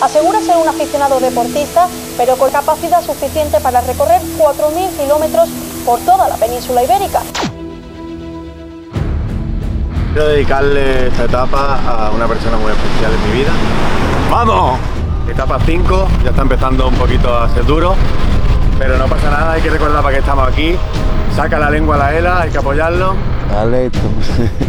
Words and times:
Asegura 0.00 0.40
ser 0.40 0.56
un 0.56 0.68
aficionado 0.68 1.18
deportista, 1.18 1.88
pero 2.16 2.36
con 2.36 2.50
capacidad 2.50 3.02
suficiente 3.02 3.58
para 3.60 3.80
recorrer 3.80 4.22
4.000 4.38 4.90
kilómetros 4.96 5.48
por 5.84 5.98
toda 6.00 6.28
la 6.28 6.36
península 6.36 6.84
ibérica. 6.84 7.20
Quiero 10.12 10.28
dedicarle 10.28 11.08
esta 11.08 11.24
etapa 11.24 11.80
a 11.84 12.10
una 12.10 12.28
persona 12.28 12.56
muy 12.58 12.70
especial 12.70 13.12
en 13.12 13.30
mi 13.30 13.38
vida. 13.38 13.50
¡Vamos! 14.30 14.78
Etapa 15.28 15.58
5, 15.66 16.08
ya 16.22 16.30
está 16.30 16.42
empezando 16.42 16.88
un 16.88 16.94
poquito 16.94 17.36
a 17.36 17.48
ser 17.50 17.66
duro, 17.66 17.94
pero 18.78 18.96
no 18.98 19.06
pasa 19.06 19.30
nada, 19.30 19.52
hay 19.52 19.62
que 19.62 19.70
recordar 19.70 20.02
para 20.02 20.14
qué 20.14 20.20
estamos 20.20 20.48
aquí. 20.48 20.76
Saca 21.34 21.58
la 21.58 21.70
lengua 21.70 21.96
a 21.96 21.98
la 21.98 22.14
ELA, 22.14 22.40
hay 22.42 22.50
que 22.50 22.58
apoyarlo. 22.58 23.14
Dale 23.52 23.86
esto. 23.86 23.98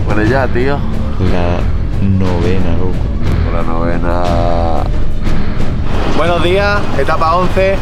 Bueno, 0.06 0.24
ya, 0.24 0.48
tío. 0.48 0.78
La 1.32 1.60
novena, 2.02 2.76
loco. 2.78 2.96
La 3.54 3.62
novena. 3.62 4.84
Buenos 6.20 6.44
días, 6.44 6.82
etapa 6.98 7.34
11. 7.34 7.78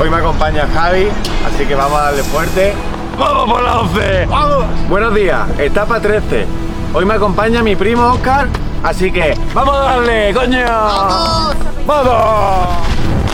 Hoy 0.00 0.10
me 0.10 0.18
acompaña 0.18 0.64
Javi, 0.72 1.08
así 1.44 1.66
que 1.66 1.74
vamos 1.74 1.98
a 1.98 2.02
darle 2.04 2.22
fuerte. 2.22 2.72
¡Vamos 3.18 3.50
por 3.50 3.64
la 3.64 3.80
11! 3.80 4.26
¡Vamos! 4.26 4.64
Buenos 4.88 5.12
días, 5.12 5.40
etapa 5.58 5.98
13. 5.98 6.46
Hoy 6.94 7.04
me 7.04 7.14
acompaña 7.14 7.64
mi 7.64 7.74
primo 7.74 8.12
Oscar, 8.12 8.46
así 8.84 9.10
que 9.10 9.36
¡vamos 9.52 9.74
a 9.74 9.78
darle, 9.80 10.32
coño! 10.32 10.64
¡Vamos! 10.68 11.56
¡Vamos! 11.84 12.68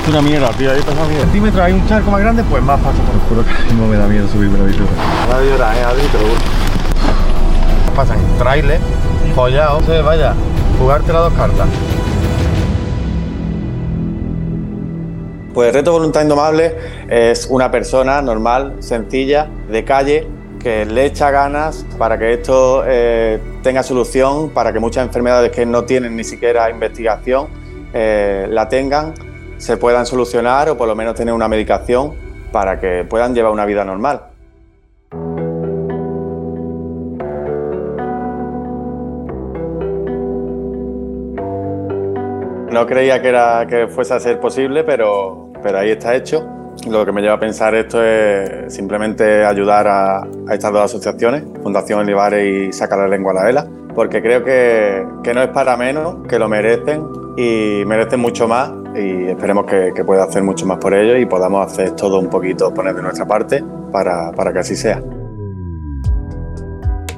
Es 0.03 0.09
una 0.09 0.23
mierda, 0.23 0.49
tío, 0.53 0.73
ahí 0.73 0.81
pasa 0.81 1.05
miedo. 1.05 1.21
centímetros 1.21 1.63
hay 1.63 1.73
un 1.75 1.87
charco 1.87 2.11
más 2.11 2.21
grande, 2.23 2.43
pues 2.45 2.63
más 2.63 2.81
paso 2.81 2.97
por 2.97 3.15
el 3.15 3.21
juro 3.29 3.45
que 3.45 3.75
no 3.75 3.87
me 3.89 3.99
da 3.99 4.07
miedo 4.07 4.27
subirme 4.27 4.59
la 4.59 4.65
bici. 4.65 4.81
Ahora 5.27 5.39
de 5.41 5.51
llorar, 5.51 5.77
eh, 5.77 5.85
Adri, 5.85 6.07
te 6.07 6.19
lo. 6.19 7.95
Pasan 7.95 8.17
trailer, 8.39 8.81
follado, 9.35 9.83
se 9.83 10.01
vaya, 10.01 10.33
jugarte 10.79 11.13
las 11.13 11.25
dos 11.25 11.33
cartas. 11.35 11.69
Pues 15.57 15.73
reto 15.73 15.91
voluntad 15.91 16.21
indomable 16.21 16.77
es 17.09 17.47
una 17.47 17.71
persona 17.71 18.21
normal, 18.21 18.75
sencilla, 18.81 19.49
de 19.71 19.85
calle, 19.87 20.29
que 20.63 20.85
le 20.85 21.07
echa 21.07 21.31
ganas 21.31 21.87
para 21.97 22.19
que 22.19 22.35
esto 22.35 22.85
eh, 22.87 23.41
tenga 23.63 23.83
solución, 23.83 24.51
para 24.51 24.71
que 24.71 24.81
muchas 24.81 25.07
enfermedades 25.07 25.51
que 25.53 25.65
no 25.65 25.85
tienen 25.85 26.15
ni 26.15 26.25
siquiera 26.25 26.69
investigación 26.69 27.49
eh, 27.95 28.47
la 28.51 28.69
tengan, 28.69 29.15
se 29.57 29.79
puedan 29.79 30.05
solucionar 30.05 30.69
o 30.69 30.77
por 30.77 30.89
lo 30.89 30.95
menos 30.95 31.15
tener 31.15 31.33
una 31.33 31.49
medicación 31.49 32.13
para 32.53 32.79
que 32.79 33.07
puedan 33.09 33.35
llevar 33.35 33.51
una 33.51 33.65
vida 33.65 33.83
normal. 33.83 34.25
No 42.77 42.87
creía 42.87 43.23
que, 43.23 43.29
era, 43.29 43.67
que 43.67 43.89
fuese 43.89 44.13
a 44.13 44.21
ser 44.21 44.39
posible, 44.39 44.85
pero, 44.85 45.46
pero 45.67 45.81
ahí 45.81 45.91
está 45.91 46.15
hecho. 46.15 46.47
Lo 46.89 47.05
que 47.05 47.11
me 47.11 47.21
lleva 47.21 47.35
a 47.35 47.41
pensar 47.41 47.75
esto 47.75 48.01
es 48.01 48.73
simplemente 48.73 49.45
ayudar 49.45 49.89
a, 49.89 50.25
estas 50.49 50.73
dos 50.73 50.85
asociaciones, 50.85 51.43
Fundación 51.61 51.99
Olivares 51.99 52.69
y 52.69 52.73
Saca 52.73 52.97
la 52.97 53.09
Lengua 53.09 53.33
a 53.33 53.35
la 53.35 53.45
Vela, 53.45 53.67
porque 53.93 54.23
creo 54.23 54.45
que, 54.45 55.05
que, 55.25 55.35
no 55.35 55.43
es 55.43 55.49
para 55.49 55.77
menos, 55.77 56.25
que 56.29 56.39
lo 56.39 56.49
merecen 56.49 57.05
y 57.37 57.83
merecen 57.85 58.21
mucho 58.21 58.47
más 58.47 58.71
y 58.95 59.25
esperemos 59.25 59.67
que, 59.67 59.91
que 59.93 60.05
pueda 60.05 60.23
hacer 60.23 60.45
mucho 60.45 60.67
más 60.67 60.79
por 60.79 60.95
ellos 60.95 61.19
y 61.19 61.27
podamos 61.27 61.67
hacer 61.67 61.91
todo 61.97 62.21
un 62.21 62.31
poquito, 62.31 62.73
poner 62.73 62.95
de 62.95 63.03
nuestra 63.03 63.27
parte 63.27 63.65
para, 63.91 64.31
para 64.31 64.53
que 64.53 64.61
así 64.61 64.77
sea. 64.77 65.03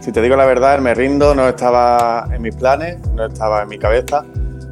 Si 0.01 0.11
te 0.11 0.23
digo 0.23 0.37
la 0.37 0.47
verdad, 0.47 0.77
el 0.77 0.81
me 0.81 0.95
rindo 0.95 1.35
no 1.35 1.47
estaba 1.49 2.29
en 2.33 2.41
mis 2.41 2.57
planes, 2.57 2.97
no 3.13 3.27
estaba 3.27 3.61
en 3.61 3.69
mi 3.69 3.79
cabeza, 3.79 4.25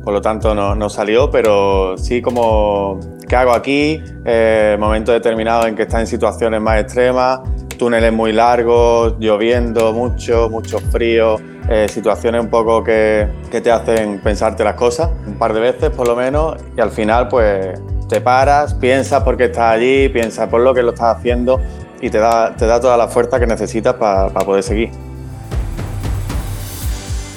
por 0.02 0.14
lo 0.14 0.22
tanto 0.22 0.54
no, 0.54 0.74
no 0.74 0.88
salió, 0.88 1.30
pero 1.30 1.98
sí 1.98 2.22
como 2.22 3.00
qué 3.28 3.36
hago 3.36 3.52
aquí, 3.52 4.02
eh, 4.24 4.76
momentos 4.78 5.14
determinados 5.14 5.66
en 5.66 5.76
que 5.76 5.82
estás 5.82 6.00
en 6.00 6.06
situaciones 6.06 6.60
más 6.60 6.80
extremas, 6.80 7.40
túneles 7.78 8.12
muy 8.12 8.32
largos, 8.32 9.14
lloviendo 9.18 9.92
mucho, 9.92 10.48
mucho 10.50 10.78
frío, 10.78 11.36
eh, 11.68 11.88
situaciones 11.88 12.40
un 12.40 12.48
poco 12.48 12.82
que, 12.82 13.28
que 13.50 13.60
te 13.60 13.70
hacen 13.70 14.20
pensarte 14.20 14.64
las 14.64 14.74
cosas, 14.74 15.10
un 15.26 15.38
par 15.38 15.52
de 15.52 15.60
veces 15.60 15.90
por 15.90 16.06
lo 16.06 16.16
menos, 16.16 16.56
y 16.76 16.80
al 16.80 16.90
final 16.90 17.28
pues 17.28 17.78
te 18.08 18.20
paras, 18.20 18.74
piensas 18.74 19.22
por 19.22 19.36
qué 19.36 19.46
estás 19.46 19.74
allí, 19.74 20.08
piensas 20.08 20.48
por 20.48 20.60
lo 20.60 20.72
que 20.72 20.82
lo 20.82 20.90
estás 20.90 21.16
haciendo 21.16 21.60
y 22.00 22.10
te 22.10 22.18
da, 22.18 22.54
te 22.54 22.66
da 22.66 22.80
toda 22.80 22.96
la 22.96 23.08
fuerza 23.08 23.40
que 23.40 23.46
necesitas 23.46 23.94
para 23.94 24.28
poder 24.28 24.62
seguir. 24.62 24.90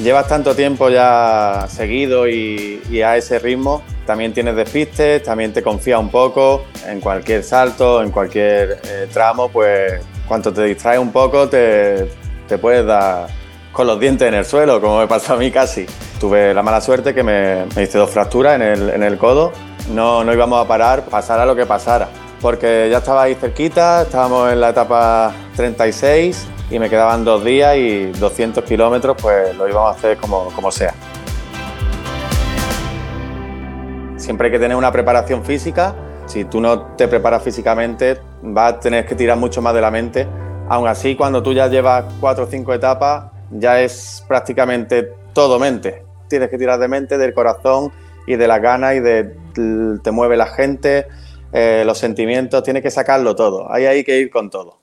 Llevas 0.02 0.30
tanto 0.30 0.56
tiempo 0.56 0.90
ya 0.90 1.66
seguido 1.68 2.26
y, 2.28 3.02
a 3.02 3.18
ese 3.18 3.38
ritmo, 3.38 3.82
también 4.09 4.34
tienes 4.34 4.56
despistes, 4.56 5.22
también 5.22 5.53
te 5.53 5.62
confías 5.62 6.00
un 6.00 6.09
poco 6.09 6.66
en 6.88 7.00
cualquier 7.00 7.44
salto, 7.44 8.02
en 8.02 8.09
cualquier 8.09 8.81
eh, 8.84 9.08
tramo, 9.14 9.50
pues 9.50 10.02
cuando 10.28 10.52
te 10.52 10.64
distraes 10.64 11.00
un 11.00 11.12
poco 11.12 11.47
te, 11.47 12.09
te, 12.47 12.58
puedes 12.58 12.88
dar 12.88 13.28
con 13.72 13.86
los 13.86 14.00
dientes 14.00 14.28
en 14.28 14.34
el 14.34 14.46
suelo, 14.46 14.81
como 14.81 14.97
me 14.97 15.06
pasó 15.06 15.36
a 15.36 15.38
mí 15.38 15.52
casi. 15.52 15.86
Tuve 16.20 16.56
la 16.56 16.64
mala 16.64 16.81
suerte 16.81 17.14
que 17.14 17.22
me, 17.22 17.68
me 17.75 17.84
hice 17.84 18.00
dos 18.00 18.09
fracturas 18.09 18.56
en 18.56 18.64
el, 18.64 18.90
en 18.90 19.03
el 19.03 19.20
codo, 19.20 19.52
no, 19.92 20.24
no 20.24 20.34
íbamos 20.34 20.66
a 20.66 20.68
parar, 20.68 21.06
pasara 21.06 21.46
lo 21.46 21.56
que 21.56 21.68
pasara, 21.68 22.09
porque 22.41 22.88
ya 22.90 22.97
estaba 22.97 23.22
ahí 23.22 23.36
cerquita, 23.36 24.02
estábamos 24.02 24.52
en 24.52 24.59
la 24.59 24.70
etapa 24.70 25.36
36 25.56 26.47
y 26.72 26.80
me 26.80 26.90
quedaban 26.90 27.24
dos 27.24 27.46
días 27.46 27.78
y 27.78 28.06
200 28.06 28.64
kilómetros, 28.64 29.16
pues 29.22 29.56
lo 29.56 29.70
íbamos 29.70 29.94
a 29.94 29.96
hacer 29.96 30.18
como, 30.18 30.46
como 30.56 30.72
sea. 30.72 30.96
Siempre 34.29 34.45
hay 34.45 34.51
que 34.51 34.59
tener 34.59 34.78
una 34.78 34.91
preparación 34.91 35.44
física. 35.44 35.95
Si 36.28 36.45
tú 36.45 36.62
no 36.62 36.95
te 36.95 37.07
preparas 37.07 37.41
físicamente, 37.41 38.19
vas 38.44 38.73
a 38.73 38.79
tener 38.79 39.03
que 39.07 39.16
tirar 39.16 39.40
mucho 39.40 39.59
más 39.59 39.73
de 39.73 39.81
la 39.81 39.90
mente. 39.90 40.28
Aún 40.67 40.88
así, 40.88 41.16
cuando 41.16 41.41
tú 41.41 41.51
ya 41.51 41.66
llevas 41.66 42.06
cuatro 42.19 42.44
o 42.44 42.47
cinco 42.47 42.72
etapas, 42.72 43.31
ya 43.50 43.81
es 43.81 44.23
prácticamente 44.28 45.13
todo 45.34 45.57
mente. 45.57 46.03
Tienes 46.28 46.51
que 46.51 46.59
tirar 46.59 46.78
de 46.78 46.88
mente, 46.88 47.17
del 47.17 47.34
corazón 47.34 47.91
y 48.28 48.35
de 48.35 48.47
las 48.47 48.62
ganas 48.62 48.97
y 48.97 49.00
de 49.00 49.35
te 50.03 50.12
mueve 50.12 50.38
la 50.38 50.46
gente, 50.46 51.07
eh, 51.51 51.81
los 51.84 51.97
sentimientos, 51.97 52.61
tienes 52.61 52.84
que 52.84 52.91
sacarlo 52.91 53.35
todo. 53.35 53.73
Ahí 53.73 53.88
hay 53.88 54.03
que 54.03 54.19
ir 54.19 54.29
con 54.29 54.51
todo. 54.51 54.78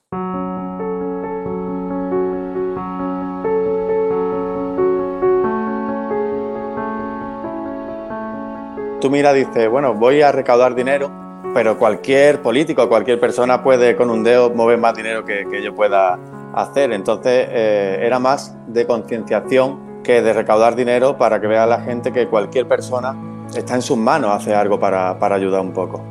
Tú 9.07 9.11
miras 9.13 9.37
dices, 9.37 9.71
bueno, 9.71 9.95
voy 9.95 10.21
a 10.21 10.33
recaudar 10.33 10.75
dinero, 10.75 11.13
pero 11.55 11.79
cualquier 11.79 12.43
político, 12.43 12.89
cualquier 12.89 13.21
persona 13.21 13.63
puede 13.63 13.95
con 13.95 14.11
un 14.11 14.25
dedo 14.25 14.51
mover 14.51 14.79
más 14.79 14.97
dinero 14.97 15.25
que, 15.25 15.47
que 15.49 15.63
yo 15.63 15.73
pueda 15.77 16.19
hacer. 16.53 16.91
Entonces 16.93 17.47
eh, 17.51 18.01
era 18.03 18.19
más 18.19 18.57
de 18.67 18.85
concienciación 18.85 20.03
que 20.03 20.23
de 20.23 20.33
recaudar 20.33 20.75
dinero 20.75 21.17
para 21.17 21.41
que 21.41 21.47
vea 21.47 21.67
la 21.67 21.83
gente 21.83 22.13
que 22.13 22.27
cualquier 22.27 22.67
persona 22.67 23.15
está 23.55 23.77
en 23.77 23.83
sus 23.83 23.97
manos 23.97 24.33
hacer 24.33 24.57
algo 24.57 24.81
para, 24.81 25.17
para 25.21 25.37
ayudar 25.37 25.61
un 25.61 25.73
poco. 25.73 26.03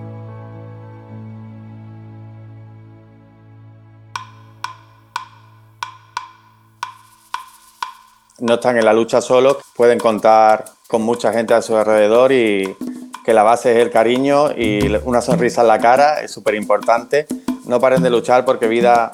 no 8.40 8.56
están 8.56 8.78
en 8.78 8.86
la 8.86 8.94
lucha 8.94 9.22
solos, 9.22 9.58
pueden 9.76 9.98
contar 9.98 10.75
con 10.88 11.02
mucha 11.02 11.34
gente 11.34 11.54
a 11.54 11.62
su 11.62 11.76
alrededor 11.76 12.32
y 12.32 12.76
que 13.24 13.34
la 13.34 13.44
base 13.44 13.72
es 13.72 13.84
el 13.84 13.90
cariño 13.90 14.52
y 14.52 14.88
una 15.04 15.22
sonrisa 15.22 15.62
en 15.62 15.68
la 15.68 15.80
cara 15.80 16.22
es 16.22 16.32
súper 16.32 16.56
importante. 16.56 17.26
No 17.66 17.80
paren 17.80 18.04
de 18.04 18.10
luchar 18.12 18.46
porque 18.46 18.68
vida 18.68 19.10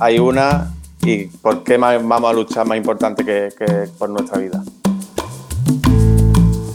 hay 0.00 0.18
una 0.18 0.74
y 1.02 1.26
por 1.26 1.62
qué 1.62 1.76
vamos 1.78 2.24
a 2.24 2.32
luchar 2.32 2.66
más 2.66 2.76
importante 2.76 3.24
que, 3.24 3.50
que 3.56 3.88
por 3.98 4.10
nuestra 4.10 4.38
vida. 4.38 4.62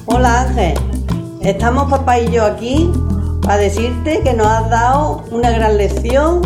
Hola 0.06 0.42
Ángel, 0.42 0.80
estamos 1.42 1.90
papá 1.90 2.20
y 2.20 2.32
yo 2.32 2.46
aquí 2.46 2.90
para 3.42 3.58
decirte 3.58 4.22
que 4.24 4.34
nos 4.34 4.48
has 4.48 4.70
dado 4.70 5.26
una 5.32 5.52
gran 5.52 5.78
lección 5.78 6.42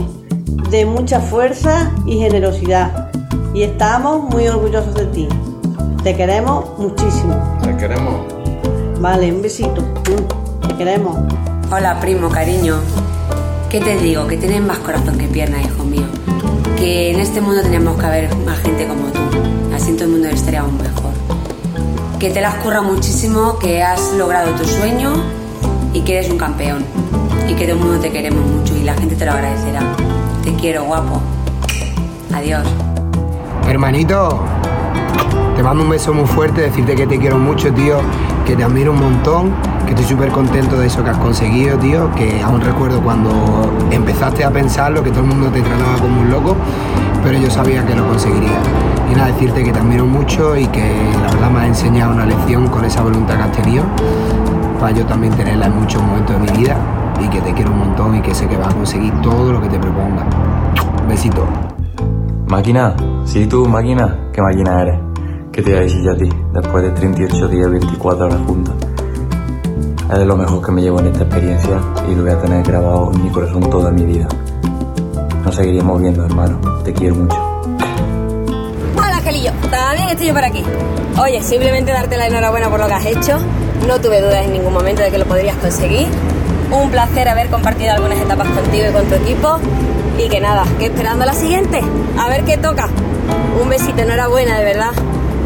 de 0.71 0.85
mucha 0.85 1.19
fuerza 1.19 1.91
y 2.07 2.17
generosidad 2.17 3.11
y 3.53 3.63
estamos 3.63 4.23
muy 4.23 4.47
orgullosos 4.47 4.95
de 4.95 5.05
ti. 5.07 5.27
Te 6.03 6.15
queremos 6.15 6.79
muchísimo. 6.79 7.59
Te 7.61 7.77
queremos. 7.77 8.25
Vale, 8.99 9.31
un 9.31 9.43
besito. 9.43 9.83
Te 10.67 10.75
queremos. 10.75 11.15
Hola, 11.71 11.99
primo, 11.99 12.27
cariño. 12.27 12.77
¿Qué 13.69 13.79
te 13.79 13.97
digo? 13.97 14.25
Que 14.25 14.35
tienes 14.35 14.61
más 14.61 14.79
corazón 14.79 15.19
que 15.19 15.27
pierna, 15.27 15.61
hijo 15.61 15.83
mío. 15.83 16.07
Que 16.75 17.11
en 17.11 17.19
este 17.19 17.39
mundo 17.39 17.61
tenemos 17.61 17.99
que 17.99 18.05
haber 18.07 18.35
más 18.37 18.57
gente 18.61 18.87
como 18.87 19.09
tú. 19.09 19.19
Así 19.75 19.91
en 19.91 19.97
todo 19.97 20.05
el 20.05 20.11
mundo 20.13 20.29
estaríamos 20.29 20.73
mejor. 20.73 21.11
Que 22.19 22.31
te 22.31 22.41
la 22.41 22.49
has 22.49 22.55
currado 22.63 22.83
muchísimo, 22.83 23.59
que 23.59 23.83
has 23.83 24.11
logrado 24.13 24.49
tu 24.55 24.65
sueño 24.65 25.13
y 25.93 26.01
que 26.01 26.17
eres 26.17 26.31
un 26.31 26.39
campeón. 26.39 26.83
Y 27.47 27.53
que 27.53 27.65
todo 27.67 27.77
el 27.77 27.83
mundo 27.83 27.99
te 27.99 28.11
queremos 28.11 28.43
mucho 28.43 28.75
y 28.75 28.83
la 28.83 28.95
gente 28.95 29.15
te 29.15 29.23
lo 29.23 29.33
agradecerá. 29.33 29.81
Te 30.43 30.51
quiero, 30.55 30.83
guapo. 30.85 31.21
Adiós. 32.33 32.67
Hermanito, 33.67 34.43
te 35.61 35.65
mando 35.65 35.83
un 35.83 35.91
beso 35.91 36.11
muy 36.11 36.25
fuerte, 36.25 36.61
decirte 36.61 36.95
que 36.95 37.05
te 37.05 37.19
quiero 37.19 37.37
mucho, 37.37 37.71
tío, 37.71 37.97
que 38.47 38.55
te 38.55 38.63
admiro 38.63 38.93
un 38.93 38.99
montón, 38.99 39.51
que 39.85 39.91
estoy 39.91 40.05
súper 40.05 40.29
contento 40.29 40.75
de 40.79 40.87
eso 40.87 41.03
que 41.03 41.11
has 41.11 41.17
conseguido, 41.19 41.77
tío, 41.77 42.09
que 42.15 42.41
aún 42.41 42.61
recuerdo 42.61 42.99
cuando 42.99 43.29
empezaste 43.91 44.43
a 44.43 44.49
pensarlo, 44.49 45.03
que 45.03 45.11
todo 45.11 45.19
el 45.19 45.27
mundo 45.27 45.51
te 45.51 45.61
trataba 45.61 45.99
como 45.99 46.21
un 46.21 46.31
loco, 46.31 46.55
pero 47.23 47.37
yo 47.37 47.51
sabía 47.51 47.85
que 47.85 47.93
lo 47.93 48.07
conseguiría. 48.07 48.57
Y 49.11 49.13
nada, 49.13 49.27
decirte 49.27 49.63
que 49.63 49.71
te 49.71 49.77
admiro 49.77 50.03
mucho 50.03 50.57
y 50.57 50.65
que 50.65 50.95
la 51.21 51.31
verdad 51.31 51.51
me 51.51 51.59
has 51.59 51.67
enseñado 51.67 52.13
una 52.13 52.25
lección 52.25 52.67
con 52.67 52.83
esa 52.83 53.03
voluntad 53.03 53.35
que 53.35 53.43
has 53.43 53.51
tenido, 53.51 53.83
para 54.79 54.93
yo 54.93 55.05
también 55.05 55.31
tenerla 55.35 55.67
en 55.67 55.79
muchos 55.79 56.01
momentos 56.01 56.41
de 56.41 56.51
mi 56.51 56.57
vida 56.57 56.75
y 57.23 57.27
que 57.27 57.39
te 57.39 57.53
quiero 57.53 57.69
un 57.69 57.77
montón 57.77 58.15
y 58.15 58.21
que 58.21 58.33
sé 58.33 58.47
que 58.47 58.57
vas 58.57 58.69
a 58.69 58.73
conseguir 58.73 59.13
todo 59.21 59.53
lo 59.53 59.61
que 59.61 59.69
te 59.69 59.77
proponga. 59.77 60.25
Besito. 61.07 61.45
Máquina, 62.47 62.95
sí 63.25 63.45
tú, 63.45 63.67
máquina, 63.67 64.17
¿qué 64.33 64.41
máquina 64.41 64.81
eres? 64.81 65.10
¿Qué 65.51 65.61
te 65.61 65.71
voy 65.71 65.79
a 65.79 65.81
decir 65.81 66.01
yo 66.01 66.11
a 66.13 66.15
ti 66.15 66.29
después 66.53 66.81
de 66.81 66.91
38 66.91 67.47
días, 67.49 67.69
24 67.69 68.25
horas 68.25 68.39
juntas? 68.47 68.73
Es 70.09 70.17
de 70.17 70.25
lo 70.25 70.37
mejor 70.37 70.65
que 70.65 70.71
me 70.71 70.81
llevo 70.81 71.01
en 71.01 71.07
esta 71.07 71.23
experiencia 71.23 71.77
y 72.09 72.15
lo 72.15 72.21
voy 72.21 72.31
a 72.31 72.39
tener 72.39 72.63
grabado 72.63 73.11
en 73.13 73.21
mi 73.21 73.29
corazón 73.29 73.69
toda 73.69 73.91
mi 73.91 74.05
vida. 74.05 74.29
Nos 75.43 75.53
seguiremos 75.53 75.99
viendo, 75.99 76.23
hermano. 76.23 76.57
Te 76.85 76.93
quiero 76.93 77.15
mucho. 77.15 77.35
Hola, 78.95 79.17
Angelillo. 79.17 79.51
También 79.69 80.07
estoy 80.07 80.27
yo 80.27 80.33
por 80.33 80.45
aquí. 80.45 80.63
Oye, 81.21 81.43
simplemente 81.43 81.91
darte 81.91 82.15
la 82.15 82.27
enhorabuena 82.27 82.69
por 82.69 82.79
lo 82.79 82.87
que 82.87 82.93
has 82.93 83.05
hecho. 83.05 83.37
No 83.85 83.99
tuve 83.99 84.21
dudas 84.21 84.45
en 84.45 84.53
ningún 84.53 84.71
momento 84.71 85.01
de 85.01 85.11
que 85.11 85.17
lo 85.17 85.25
podrías 85.25 85.57
conseguir. 85.57 86.07
Un 86.71 86.89
placer 86.91 87.27
haber 87.27 87.49
compartido 87.49 87.91
algunas 87.91 88.19
etapas 88.19 88.47
contigo 88.47 88.85
y 88.89 88.93
con 88.93 89.05
tu 89.05 89.15
equipo. 89.15 89.59
Y 90.17 90.29
que 90.29 90.39
nada, 90.39 90.63
que 90.79 90.85
esperando 90.85 91.25
la 91.25 91.33
siguiente. 91.33 91.81
A 92.17 92.29
ver 92.29 92.45
qué 92.45 92.57
toca. 92.57 92.87
Un 93.61 93.67
besito, 93.67 94.01
enhorabuena, 94.01 94.57
de 94.57 94.63
verdad. 94.63 94.91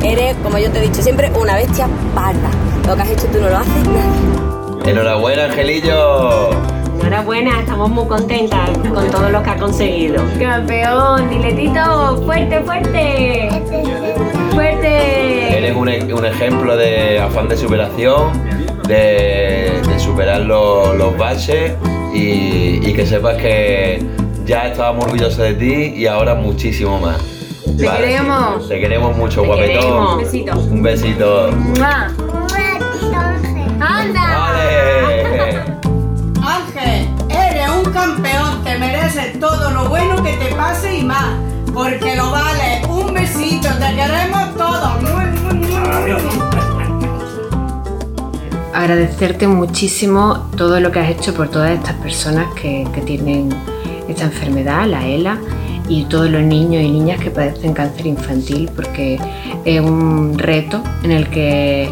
Eres, 0.05 0.35
como 0.43 0.57
yo 0.59 0.69
te 0.71 0.79
he 0.79 0.81
dicho 0.83 1.01
siempre, 1.01 1.31
una 1.39 1.55
bestia 1.55 1.87
parda. 2.13 2.49
Lo 2.87 2.95
que 2.95 3.01
has 3.01 3.09
hecho 3.09 3.25
tú 3.27 3.39
no 3.41 3.49
lo 3.49 3.57
haces 3.57 3.87
nadie. 3.87 4.91
Enhorabuena, 4.91 5.45
Angelillo. 5.45 6.51
Enhorabuena, 6.99 7.59
estamos 7.61 7.89
muy 7.89 8.05
contentas 8.07 8.69
con 8.93 9.09
todo 9.09 9.29
lo 9.29 9.41
que 9.41 9.49
ha 9.49 9.57
conseguido. 9.57 10.21
Campeón, 10.39 11.29
diletito, 11.29 12.21
fuerte, 12.25 12.59
fuerte. 12.61 13.49
Fuerte. 14.53 15.57
Eres 15.57 15.75
un, 15.75 15.89
e- 15.89 16.13
un 16.13 16.25
ejemplo 16.25 16.77
de 16.77 17.19
afán 17.19 17.47
de 17.49 17.57
superación, 17.57 18.31
de, 18.87 19.81
de 19.87 19.99
superar 19.99 20.41
los, 20.41 20.95
los 20.95 21.17
baches 21.17 21.73
y, 22.13 22.79
y 22.87 22.93
que 22.93 23.05
sepas 23.05 23.37
que 23.37 24.03
ya 24.45 24.67
estábamos 24.67 25.05
orgullosos 25.05 25.39
de 25.39 25.53
ti 25.55 25.93
y 25.97 26.05
ahora 26.05 26.35
muchísimo 26.35 26.99
más. 26.99 27.17
Te 27.77 27.89
queremos. 27.89 28.67
Te 28.67 28.79
queremos 28.79 29.17
mucho, 29.17 29.41
Te 29.41 29.47
guapetón. 29.47 29.79
queremos. 29.79 30.11
Un 30.13 30.23
besito. 30.23 30.59
Un 30.59 30.83
besito. 30.83 31.51
¡Mua! 31.51 32.11
¡Anda! 33.79 34.39
¡Vale! 34.39 35.63
Ángel, 36.41 37.09
eres 37.29 37.69
un 37.69 37.91
campeón, 37.91 38.63
te 38.63 38.77
mereces 38.77 39.39
todo 39.39 39.71
lo 39.71 39.89
bueno 39.89 40.23
que 40.23 40.33
te 40.33 40.55
pase 40.55 40.99
y 40.99 41.03
más, 41.03 41.35
porque 41.73 42.15
lo 42.15 42.31
vale. 42.31 42.81
Un 42.87 43.13
besito, 43.13 43.67
te 43.69 43.95
queremos 43.95 44.55
todos. 44.55 44.91
Agradecerte 48.73 49.47
muchísimo 49.47 50.49
todo 50.57 50.79
lo 50.79 50.91
que 50.91 50.99
has 50.99 51.09
hecho 51.09 51.33
por 51.33 51.49
todas 51.49 51.71
estas 51.71 51.93
personas 51.95 52.53
que, 52.55 52.85
que 52.93 53.01
tienen 53.01 53.49
esta 54.07 54.25
enfermedad, 54.25 54.85
la 54.87 55.05
ELA, 55.05 55.37
y 55.87 56.05
todos 56.05 56.29
los 56.29 56.41
niños 56.41 56.83
y 56.83 56.89
niñas 56.89 57.19
que 57.19 57.31
padecen 57.31 57.73
cáncer 57.73 58.07
infantil, 58.07 58.69
porque 58.75 59.19
es 59.65 59.81
un 59.81 60.37
reto 60.37 60.81
en 61.03 61.11
el 61.11 61.29
que 61.29 61.91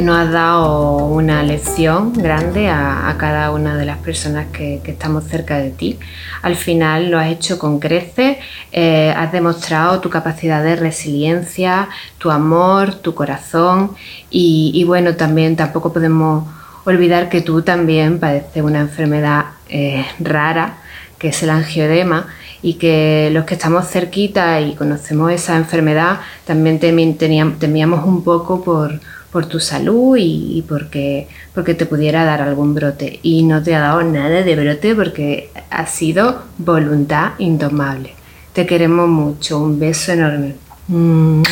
nos 0.00 0.16
has 0.16 0.32
dado 0.32 0.96
una 1.06 1.42
lección 1.42 2.12
grande 2.12 2.68
a, 2.68 3.14
cada 3.18 3.50
una 3.50 3.76
de 3.76 3.84
las 3.84 3.98
personas 3.98 4.46
que, 4.52 4.80
estamos 4.84 5.24
cerca 5.24 5.58
de 5.58 5.70
ti. 5.70 5.98
Al 6.42 6.56
final 6.56 7.10
lo 7.10 7.18
has 7.18 7.28
hecho 7.28 7.58
con 7.58 7.80
creces, 7.80 8.38
eh, 8.72 9.12
has 9.16 9.32
demostrado 9.32 10.00
tu 10.00 10.10
capacidad 10.10 10.62
de 10.62 10.76
resiliencia, 10.76 11.88
tu 12.18 12.30
amor, 12.30 12.94
tu 12.94 13.14
corazón 13.14 13.92
y, 14.30 14.82
bueno, 14.84 15.16
también 15.16 15.56
tampoco 15.56 15.92
podemos 15.92 16.46
olvidar 16.84 17.28
que 17.28 17.40
tú 17.40 17.62
también 17.62 18.18
padeces 18.18 18.62
una 18.62 18.80
enfermedad 18.80 19.46
eh, 19.68 20.06
rara, 20.20 20.78
que 21.18 21.28
es 21.28 21.42
el 21.42 21.50
angioedema, 21.50 22.28
y 22.62 22.74
que 22.74 23.30
los 23.32 23.44
que 23.44 23.54
estamos 23.54 23.88
cerquita 23.88 24.60
y 24.60 24.74
conocemos 24.74 25.32
esa 25.32 25.56
enfermedad 25.56 26.20
también 26.44 26.78
temíamos 26.78 28.04
un 28.04 28.22
poco 28.24 28.62
por, 28.62 29.00
por 29.30 29.46
tu 29.46 29.60
salud 29.60 30.16
y, 30.16 30.58
y 30.58 30.62
porque, 30.62 31.28
porque 31.54 31.74
te 31.74 31.86
pudiera 31.86 32.24
dar 32.24 32.42
algún 32.42 32.74
brote. 32.74 33.20
Y 33.22 33.42
no 33.42 33.62
te 33.62 33.74
ha 33.74 33.80
dado 33.80 34.02
nada 34.02 34.42
de 34.42 34.56
brote 34.56 34.94
porque 34.94 35.50
ha 35.70 35.86
sido 35.86 36.42
voluntad 36.58 37.32
indomable. 37.38 38.14
Te 38.52 38.66
queremos 38.66 39.08
mucho, 39.08 39.58
un 39.60 39.78
beso 39.78 40.12
enorme. 40.12 40.54
¡Mua! 40.88 41.44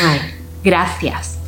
Gracias. 0.65 1.39